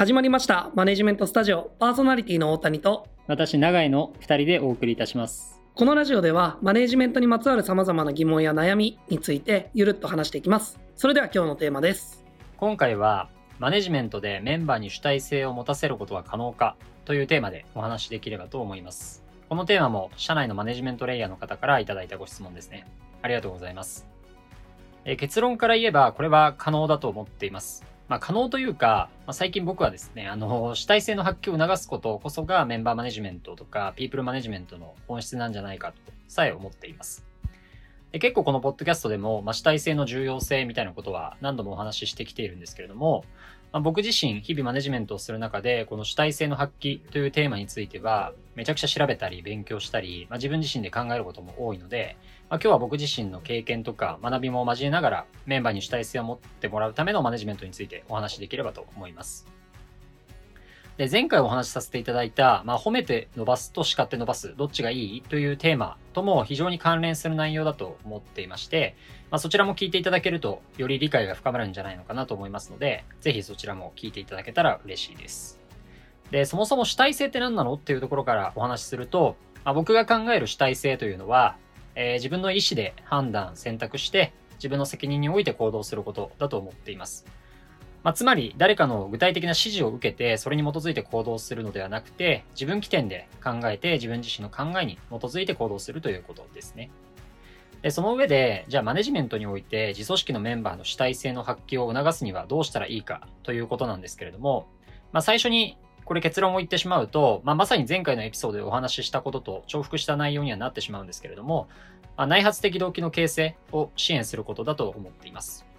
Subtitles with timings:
[0.00, 5.60] 始まりましたマネジメントスタジオパーソナリティの大谷と私、永井の2人でお送りいたします。
[5.74, 12.24] このラジオではマネジメントにまつわる様々な疑問や悩みについてゆるっと話していきますそれでは今日のテーマです
[12.56, 13.28] 今回は、
[13.58, 19.22] マネジメントでメンバーに主体性を持たせることは可能かというテーマでお話しできればと思います。
[19.50, 22.86] このテーマも社内のマネジメントレイヤーの方からいただいたご質問ですね。
[23.20, 24.06] ありがとうございます。
[25.04, 27.84] えー結論から言えば、これは可能だと思っています。
[28.10, 37.24] まあ、可能というか、まあ、最近僕はですね、あの、主体性の発揮を促すことこそがメンバーマネジメントとか、ピープルマネジメントの本質なんじゃないかとさえ思っています。
[38.10, 43.24] で結構このポッドキャストでも、まあ、主体性の重要性みたいなことは何度もお話ししてきているんですけれども、
[43.72, 52.16] まあ、僕自身日々マネジメントをする中で、この主体性の発揮というテーマについては、めちゃくちゃ調べたり勉強したり、まあ、自分自身で考えることも多いので、
[52.48, 59.59] まあ、今日は僕自身の経験とか学びも交えながらメンバーに主体性を持ってもらうためのマネジメントについてお話しできればと思います。
[61.00, 65.22] で、前回お話しさせていただいた、まあ、褒めて伸ばすと叱って伸ばす、どっちがいい？
[65.22, 68.96] というテーマとも非常に関連する内容だと思っていまして、
[69.30, 75.58] まあ、そちらも聞いていただけると、より理解が深まるんじゃないのかなと思いますので、ぜひそちらも聞いていただけたら嬉しいです。
[76.30, 77.72] で、そもそも主体性って何なの？
[77.76, 81.56] っていうところからお話しすると、まあ、僕が考える主体性というのは、
[81.94, 87.24] えー自分の意思で判断、選択して、自分の責任において行動することだと思っています。
[88.02, 96.90] まあ、つまり、誰かの具体的な指示を受けて、それに基づいて行動するのではなくて、自分起点で考えて、自分自身の考えに基づいて行動するということですね。
[97.82, 104.66] で、その上で、じゃあマネジメントにおいて、自組織のメンバーの主体性の発揮を促すにはどうしたらいいかということなんですけれども、
[105.12, 111.68] まあ、最初にこれ結論を言ってしまうと、まあ、まさに前回のエピソードでお話ししたことと重複した内容にはなってしまうんですけれども、
[112.16, 115.69] まあ、内発的動機の形成を支援することだと思っています。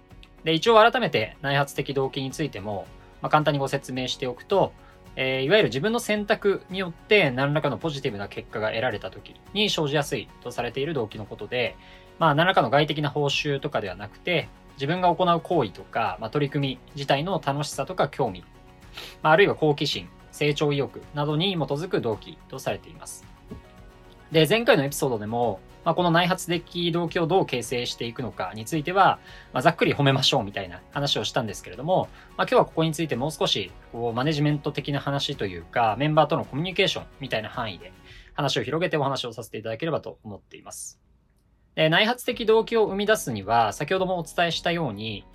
[0.44, 2.86] で、一応改めて内発的動機についても、
[3.20, 4.72] まあ、簡単にご説明しておくと、
[5.14, 11.76] えーいわゆる自分の選択によって何らかのポジティブな結果が得られた時に生じやすいとされている動機のことで、
[12.18, 18.44] まあ何らかの外的な報酬とかではなくて、自分が行う行為とか、まあ、取り組み自体の楽しさとか興味、
[19.22, 23.24] まあ、あるいは好奇心、成長意欲などに基づく動機とされています。
[24.32, 29.18] で、前回のエピソードでも、まあ、この内発的動機をどう形成していくのかについては、
[29.52, 37.92] まあ、ざっくり褒めましょうみたいな話をしたんですけれども、まあ、今日はここについてもう少しこうマネジメント的な話というか、メンバーとのコミュニケーションみたいな範囲で
[38.32, 40.98] 話を広げてお話をさせていただければと思っています。
[41.74, 45.26] で内発的動機を生み出すには、先ほどもお伝えしたように、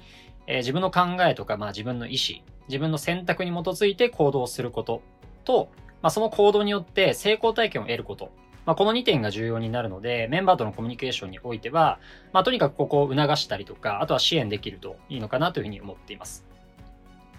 [0.48, 5.02] えー自分の考えとか、まあ、自分の意思、自分の選択に基づいて行動すること
[5.44, 5.70] と、
[6.02, 8.32] まあ、その行動によって成功体験を得ること。
[8.68, 12.00] まあ、この2点が重要になるので、メンバーとのコミュニケーションにおいては、
[12.34, 16.46] まあ、とにかくここを促したりとか、あとは支援できるといいのかなというふうに思っています。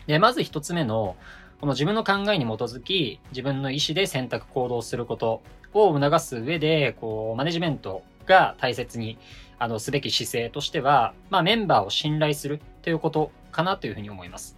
[0.07, 1.17] で、まず一つ目の、
[1.61, 5.43] この自分の考えに基づき、自分の意思で選択行動すること
[5.75, 9.19] を促す上で、こう、マネジメントが大切に、
[9.59, 14.58] あの、すべき姿勢としては、まあ、メンバーを信頼するということかなというふうに思います。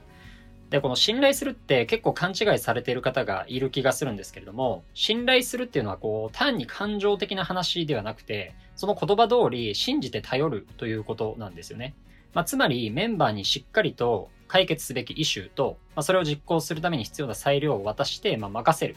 [0.70, 11.94] で、この信頼するって結構勘違いされている方がいる気がするんですけれども、信頼するっていうのはこう、単に感情的な話ではなくて、その言葉通り信じて頼るということなんですよね。
[12.34, 18.97] まあ、つまりメンバーにしっかりと解決すべきイシューと、まあ、それを実行するために必要な裁量を渡して、まあ、任せる。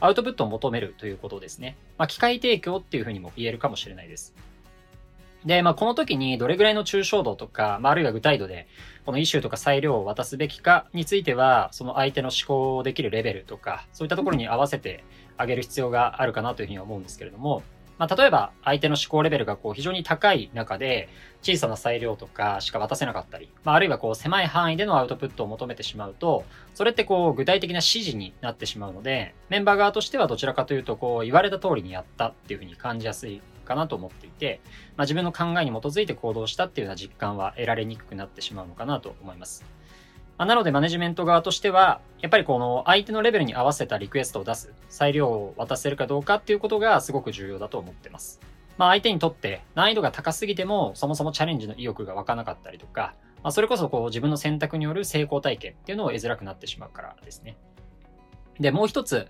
[0.00, 1.76] アウトプットを求めるということですね。
[1.98, 4.34] まあ、機械提供っていうふうにも言えるかもしれないです。
[5.44, 8.66] で、まあ、この時にどれぐらいの抽象度とか、まあ、あるいは具体度で、
[9.06, 15.04] このイシューとか裁量を渡すべきかについては、その相手の思考できるレベルとか、そういったところに合わせて
[15.36, 17.62] あげる必要があるかなというふうに思うんですけれども、
[17.98, 21.08] まあ、例えば相手の思考レベルがこう非常に高い中で、
[21.40, 26.44] 小さな裁量とかしか渡せなかったり、まあ、あるいはこう狭い範囲でのアウトプットを求めてしまうと、
[26.74, 34.60] それってこう具体的な指示になってしまうので、メンバー側としてはどちらかというと、こう言われた通りにやったっていうふうに感じやすいかなと思っていて、
[34.96, 39.64] まあ、自分の考えに基づいて行動したっていうような実感は得られにくくなってしまうのかなと思います。
[40.38, 48.40] まあ、なのでマネジメント側としては、やっぱりこの相手のレベルに合わせたリクエストを出す、裁量を渡せるかどうかっていうことがすごく重要だと思ってます。
[48.78, 57.56] まあ相手にとって難易度が高すぎてもそもそもチャレンジの意欲が湧かなかったりとか、まあ、それこそこう自分の選択による成功体験っていうのを得づらくなってしまうからですね。
[58.60, 59.28] で、もう一つ、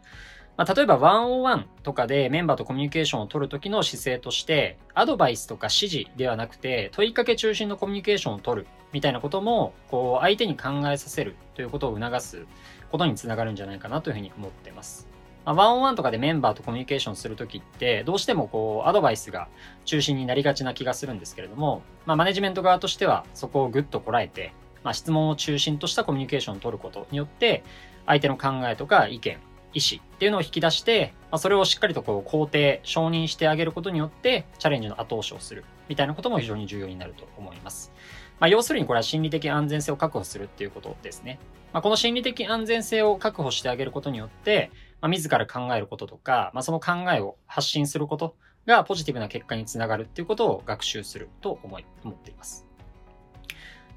[0.58, 12.44] まあ、例えば101とかでメンバーとコミュニケーションを取るときの姿勢として、アドバイスとか指示ではなくて、問いかけ中心のコミュニケーションを取るみたいなことも、こう、相手に考えさせるということを促す
[12.90, 15.06] ことにつながるんじゃないかなというふうに思ってます。
[15.44, 19.46] まあ、ワンオンワンとかでメンバーとコミュニケーションするときって、どうしてもこう、アドバイスが
[19.84, 24.52] 中心になりがちな気がするんですけれども、まあ、マネジメント側としては、そこをぐっとこらえて、
[24.82, 27.62] まあ、質問を中心としたコミュニケーションを取ることによって、
[28.06, 29.38] 相手の考えとか意見、
[29.74, 37.92] 意思っていうのを引き出して、まあ、それをしっかりとこう肯定、承認してあげることによって、チャレンジの後押しをするみたいなことも非常に重要になると思います。
[38.40, 41.38] まあ、要するにこれは心理的安全性を確保するっていうことですね。
[41.72, 44.70] まあ、この心理的安全性を確保してあげることによって、
[45.00, 48.36] まあ、自ら考えることとか、まあ、その考えを発信すること
[48.66, 52.67] がポジティブな結果につながるっていうことを学習すると思い、思っています。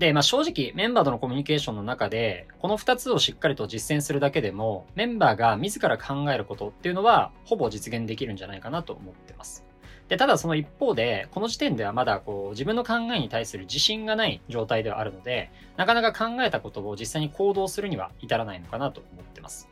[0.02, 9.64] で、まあ、正直、メンバーとのコミュニケーションの中で、この2つをしっかりと実践するだけでも、メンバーが自ら考えることっていうのは、ほぼ実現できるんじゃないかなと思ってます。
[10.08, 19.70] で、ただその一方で、この時点ではまだこう、自分の考えに対する自信がない状態ではあるので、なかなか考えたことを実際に行動するには至らないのかなと思ってます。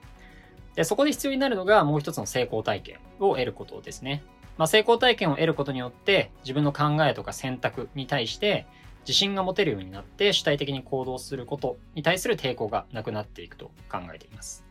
[0.75, 4.21] で、そこで必要になるのがもう一つの成功体験を得ることですね。
[4.59, 8.67] まあ、成功体験を得ることによって、自分の考えとか選択に対して、
[9.09, 14.63] 自信が持てるようになって主体的に行動することに対する抵抗がなくなっていくと考えています。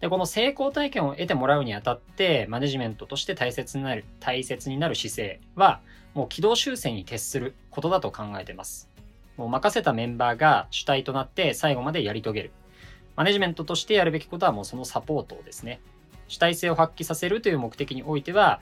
[0.00, 5.80] で、この成功体験を得てもらうにあたって、マネジメントとして大切になる、大切になる姿勢は、
[6.14, 8.88] もう軌道修正に徹することだと考えています。
[9.36, 12.52] もう任せたメンバーが主体となって最後までやり遂げる。
[13.16, 15.80] マネジメントとしてやるべきことはもうそのサポートをですね。
[16.28, 18.60] 主体性を発揮させるという目的においては、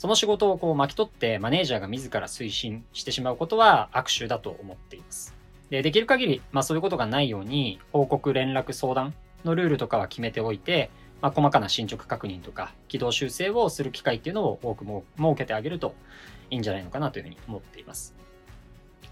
[0.00, 5.34] その仕事をこう巻き取ってマネージャーが自ら推進してしまうことは悪手だと思っています。
[5.68, 9.12] で、できる限り、まあそういうことがないように、報告、連絡、相談
[9.44, 10.88] のルールとかは決めておいて、
[11.20, 15.02] まあ、細かな進捗確認とか、軌道修正をする機会っていうのを多く設
[15.36, 15.94] けてあげると
[16.48, 18.14] いいんじゃないのかなというふうに思っています。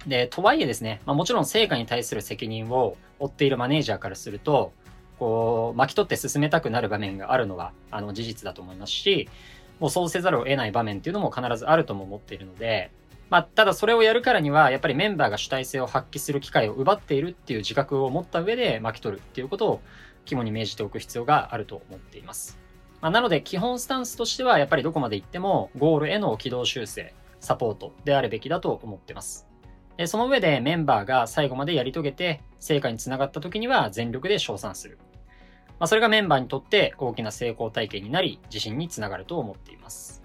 [0.07, 4.73] で、とはいえですね、まあ、もちろん成果に対する責任を負っているマネージャーからすると、
[5.19, 9.29] こう、巻き取って進めたくなる場面があるのは、あの、事実だと思いますし、
[9.81, 12.91] もうそうせざるを得ない場面っていうのも必ずあるとも思っているので、
[13.31, 19.81] まあ、ただそれをやるからには、やっぱりメンバーが主体性を発揮する機会を奪っているっていう自覚を持った上で巻き取るっていうことを
[20.25, 22.59] 肝に銘じておく必要があると思っています。
[23.01, 29.47] まあ、なので、基本スタンスとしては、やっぱりどこまで行っても、ゴールへの軌道修正、サポートであるべきだと思ってます。
[30.07, 34.99] その上でメンバーが最後までやり遂げて、成果につながった時には全力で称賛する。
[35.79, 40.23] まあ、それがメンバーにとって大きな成功体験になり、自信につながると思っています。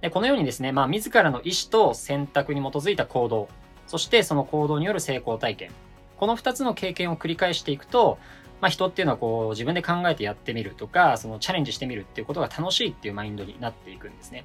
[0.00, 3.48] でこのようにですね、まあ、自らの意思と選択に基づいた行動、
[3.86, 5.70] そしてその行動による成功体験、
[6.16, 8.18] この2つの経験を繰り返していくと、
[8.60, 14.44] まあ、人っていうのはこう自分で考えてやってみるとか、そのチャレンジしてみるっていうことが楽しいっていうマインドになっていくんですね。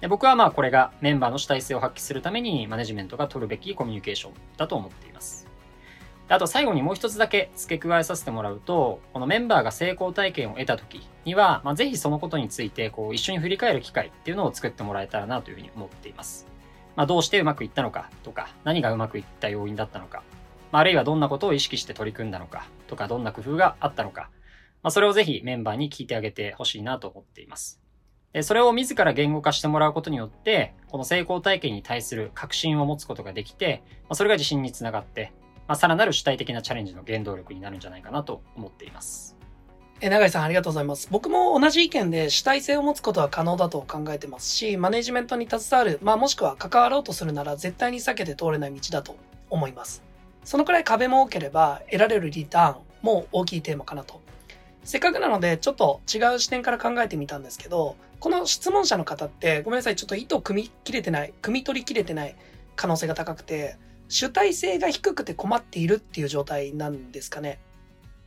[0.00, 5.47] で僕はまあこれがメンバーの主体性を発揮するためにマネジメントが取るべきコミュニケーションだと思っています。
[6.30, 16.46] あと最後にもう一つだけ付け加えさせてもらうと、このメンバーが成功体験を得た時には、まあ、ぜひそのことについてこう一緒に振り返る機会っていうのを作ってもらえたらなというふうに思っています。
[16.96, 20.22] まあ、どうしてうまくいったのかとか、何がうまくいった要因だったのか、
[20.72, 24.30] まあ、あるいはどんなことを意識して取り組んだのかとか、どんな工夫があったのか、
[24.82, 27.80] まあ、それをぜひメンバーに聞いてあげてほしいなと思っています。
[28.32, 35.32] でそれを自ら言語化してもらうことによって、この成功体験に対する確信を持つことができて、まあ、それが自信につながって、
[35.68, 39.36] まあ、さらなる主体的なチャレンジの原動力になるんじゃないかなと思っています。
[40.00, 41.08] え、永井さんありがとうございます。
[41.10, 49.16] 僕も同じ意見で主体性を持つことは可能だと考えてますし、マネジメントに携わる、まあもしくは関わろうとするなら絶対に避けて通れない道だと
[49.50, 50.02] 思います。
[50.44, 54.22] そのくらい壁も多ければ得られるリターンも大きいテーマかなと。
[54.84, 62.36] せっかくなのでちょっと違う視点から考えてみたんですけど、この質問者の方ってごめんなさい、ちょっと意図を組み切れてない、組み取り切れてない
[62.76, 63.76] 可能性が高くて、
[64.08, 67.60] 主体性が低くて困っているっていう状態なんですかね。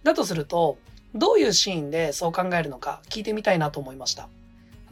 [0.03, 0.77] だとすると、
[1.13, 4.23] どういうシーンでそう考えるのか聞いてみたいなと思いました。
[4.23, 4.27] あ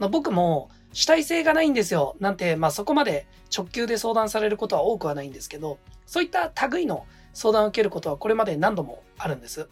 [0.00, 9.68] の僕も主体性がないんですよなんて、まあそこまで直球で相談されることは多くはないんですけど、そういった類の相談を受けることはこれまで何度もあるんです。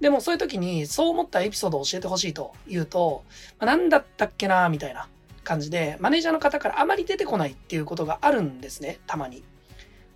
[0.00, 3.22] でもそういう時にそう思ったエピソードを教えてほしいと言うと、
[3.60, 5.08] まあ、何だったっけなみたいな
[5.44, 9.44] 感じで、マネージャーの方からあまり出てこないっていうことがあるんですね、たまに。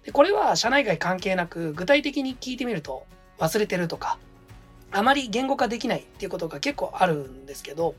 [0.06, 3.04] でこれは社内外関係なく具体的に聞いてみると
[3.38, 4.18] 忘れてるとか
[4.92, 7.94] あまり言語化できないっていうことが結構あるんですけど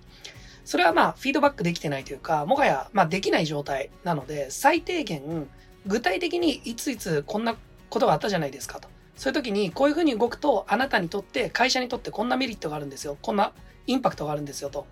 [0.65, 5.47] それはまあフィードバックできてないというかもはやまできない状態なので最低限
[5.85, 7.55] 具体的にいついつこんな
[7.89, 8.89] ことがあったじゃないですかと。
[9.15, 13.17] そういう時にこういうふうに動くとあなたにとって会社にとってこんなメリットがあるんですよ。
[13.21, 13.51] こんな
[13.87, 14.85] インパクトがあるんですよと。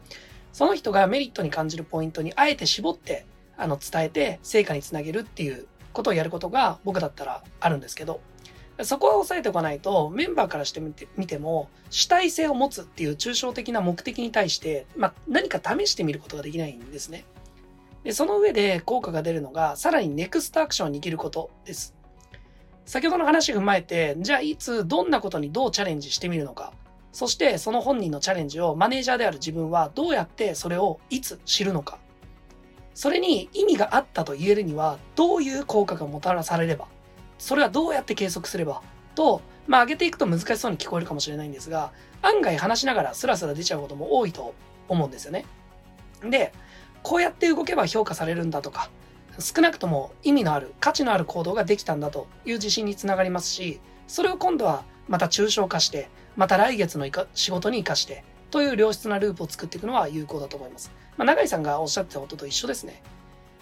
[0.52, 3.26] その人がメリットに感じるポイントにあえて絞って
[3.58, 8.22] あの伝えて成果につなげるっていうことをやることが僕だったらあるんですけど、
[8.84, 17.24] そこは押さえておかないと、メンバーからしてみてみても、主体性を持つっていう抽象的な目的に対して、まあ、何か試してみることができないんですね。
[18.04, 21.96] で、その上で効果が出るのが、さらにネクストアクションを握ることです。
[22.86, 26.74] 先ほどの話を踏まえて、じゃあいつどんなことにどうチャレンジしてみるのか。
[27.14, 31.98] そしてその本人のチャレンジをマネージャーである自分はどうやってそれをいつ知るのか。
[32.96, 36.88] それに意味があったと言えるにはどういう効果がもたらされれば、
[37.38, 38.82] それはどうやって計測すれば、
[39.16, 44.56] と、まあ上げていくと難しそうに聞こえるかもしれないんですが、案外話しながらスラスラ出ちゃうことも多いと
[44.88, 45.46] 思うんですよね。
[46.24, 46.54] で、
[47.04, 48.90] こうやって動けば評価されるんだとか、
[49.40, 60.92] 少なくとも意味のある、価値のある行動ができたんだという自信につながりますし、それを今度はまた抽象化して、また来月の仕事に活かして、という良質なループを作っていくのは有効だと思います。
[61.18, 63.02] まあ、永井さんがおっしゃってたことと一緒ですね。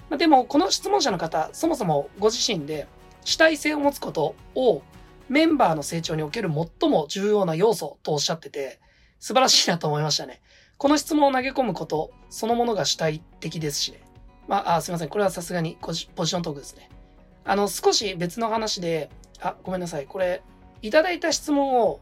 [0.09, 2.87] まあ、でも、この質問者の方、そもそもご自身で
[3.23, 4.81] 主体性を持つことを
[5.29, 8.79] メンバーの成長における最も重要な要素とおっしゃってて、
[9.19, 10.41] 素晴らしいなと思いましたね。
[10.77, 14.01] この質問を投げ込むことそのものが主体的ですしね。
[14.47, 15.09] まあ、あすいません。
[15.09, 16.89] これはさすがにポジショントークですね。
[17.45, 19.09] あの、少し別の話で、
[19.41, 20.05] あ、ごめんなさい。
[20.05, 20.41] これ、
[20.81, 22.01] いただいた質問を、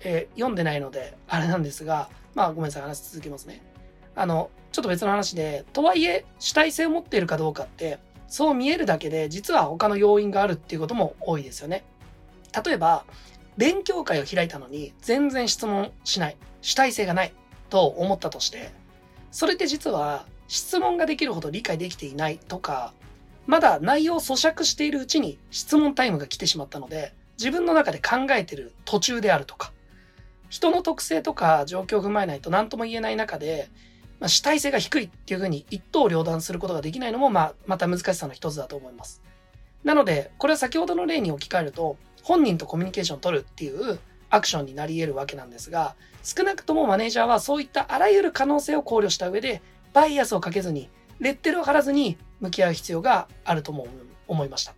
[0.00, 2.82] えー、読んでないので、あれなんですが、まあ、ごめんなさい。
[2.82, 3.62] 話続けますね。
[4.14, 11.84] あの、ちょっと別の話で、とはいえ、主体性を持っているかどうかって、そう見えるだけで、実は他の要因があるっていうことも多いですよね。
[12.64, 13.04] 例えば、
[13.56, 16.36] 勉強会を開いたのに、全然質問しない。
[16.62, 17.32] 主体性がない。
[17.72, 18.70] と思ったとして、
[19.30, 22.92] それって実は質問ができるほど理解できていないとか、
[23.46, 29.72] まだ内容を咀嚼しているうちに質問タイムが来てしまったので、自分の中で考えてる途中であるとか、
[30.50, 33.70] 人の特性とか状況を踏まえないと何とも言えない中で、
[34.22, 39.20] まあ、主体性が低いっていうふうに一刀両断することができないのも、まあ、また難しさの一つだと思います。
[39.82, 43.98] なので、これは先ほどの例に置き換えると、本人とコミュニケーションを取るっていう
[44.30, 49.60] アクションになり得るわけなんですが、少なくともマネージャーはそういったあらゆる可能性を考慮した上で、
[49.92, 50.88] バイアスをかけずに、
[51.18, 53.88] レッテルを貼らずに向き合う必要があるとも
[54.28, 54.74] 思いました。